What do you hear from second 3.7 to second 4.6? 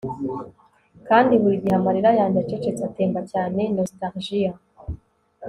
nostalgia